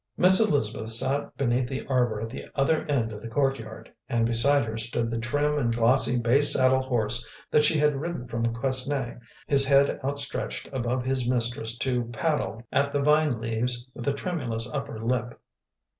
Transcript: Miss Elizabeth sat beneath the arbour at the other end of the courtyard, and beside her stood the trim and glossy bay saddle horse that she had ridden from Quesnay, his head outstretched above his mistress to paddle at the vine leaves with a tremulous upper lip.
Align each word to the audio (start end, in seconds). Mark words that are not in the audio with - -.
Miss 0.17 0.39
Elizabeth 0.39 0.89
sat 0.89 1.37
beneath 1.37 1.67
the 1.69 1.85
arbour 1.85 2.21
at 2.21 2.31
the 2.31 2.45
other 2.55 2.85
end 2.85 3.11
of 3.13 3.21
the 3.21 3.27
courtyard, 3.27 3.93
and 4.09 4.25
beside 4.25 4.65
her 4.65 4.75
stood 4.75 5.11
the 5.11 5.19
trim 5.19 5.59
and 5.59 5.71
glossy 5.71 6.19
bay 6.19 6.41
saddle 6.41 6.81
horse 6.81 7.31
that 7.51 7.63
she 7.63 7.77
had 7.77 7.97
ridden 8.01 8.27
from 8.27 8.47
Quesnay, 8.51 9.19
his 9.45 9.63
head 9.63 9.99
outstretched 10.03 10.67
above 10.73 11.05
his 11.05 11.29
mistress 11.29 11.77
to 11.77 12.05
paddle 12.05 12.63
at 12.71 12.91
the 12.91 12.99
vine 12.99 13.39
leaves 13.39 13.91
with 13.93 14.07
a 14.07 14.13
tremulous 14.13 14.67
upper 14.73 14.97
lip. 14.99 15.39